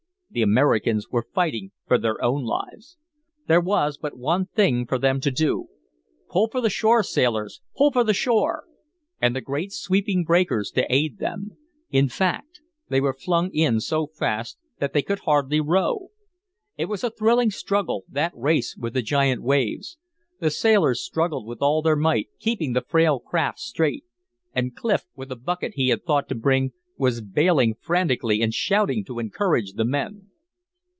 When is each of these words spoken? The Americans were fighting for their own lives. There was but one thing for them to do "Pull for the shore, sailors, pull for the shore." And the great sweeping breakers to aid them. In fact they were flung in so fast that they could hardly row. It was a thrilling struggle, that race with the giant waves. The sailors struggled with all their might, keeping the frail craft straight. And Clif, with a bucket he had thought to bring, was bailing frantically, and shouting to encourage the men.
The 0.33 0.43
Americans 0.43 1.09
were 1.09 1.27
fighting 1.35 1.73
for 1.85 1.97
their 1.97 2.23
own 2.23 2.45
lives. 2.45 2.95
There 3.49 3.59
was 3.59 3.97
but 3.97 4.17
one 4.17 4.45
thing 4.45 4.85
for 4.87 4.97
them 4.97 5.19
to 5.19 5.29
do 5.29 5.67
"Pull 6.29 6.47
for 6.47 6.61
the 6.61 6.69
shore, 6.69 7.03
sailors, 7.03 7.59
pull 7.75 7.91
for 7.91 8.05
the 8.05 8.13
shore." 8.13 8.63
And 9.21 9.35
the 9.35 9.41
great 9.41 9.73
sweeping 9.73 10.23
breakers 10.23 10.71
to 10.71 10.85
aid 10.89 11.17
them. 11.19 11.57
In 11.89 12.07
fact 12.07 12.61
they 12.87 13.01
were 13.01 13.11
flung 13.11 13.51
in 13.53 13.81
so 13.81 14.07
fast 14.07 14.57
that 14.79 14.93
they 14.93 15.01
could 15.01 15.19
hardly 15.19 15.59
row. 15.59 16.11
It 16.77 16.85
was 16.85 17.03
a 17.03 17.09
thrilling 17.11 17.51
struggle, 17.51 18.05
that 18.07 18.31
race 18.33 18.77
with 18.77 18.93
the 18.93 19.01
giant 19.01 19.41
waves. 19.43 19.97
The 20.39 20.49
sailors 20.49 21.03
struggled 21.03 21.45
with 21.45 21.61
all 21.61 21.81
their 21.81 21.97
might, 21.97 22.29
keeping 22.39 22.71
the 22.71 22.85
frail 22.87 23.19
craft 23.19 23.59
straight. 23.59 24.05
And 24.55 24.73
Clif, 24.77 25.03
with 25.13 25.29
a 25.29 25.35
bucket 25.35 25.73
he 25.75 25.89
had 25.89 26.05
thought 26.05 26.29
to 26.29 26.35
bring, 26.35 26.71
was 26.97 27.19
bailing 27.19 27.73
frantically, 27.73 28.43
and 28.43 28.53
shouting 28.53 29.03
to 29.03 29.17
encourage 29.17 29.73
the 29.73 29.85
men. 29.85 30.27